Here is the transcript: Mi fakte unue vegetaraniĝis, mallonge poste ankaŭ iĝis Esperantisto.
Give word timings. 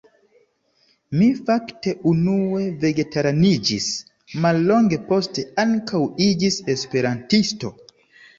Mi 1.17 1.25
fakte 1.49 1.93
unue 2.11 2.63
vegetaraniĝis, 2.85 3.91
mallonge 4.47 5.01
poste 5.11 5.45
ankaŭ 5.67 6.03
iĝis 6.29 6.59
Esperantisto. 6.77 7.73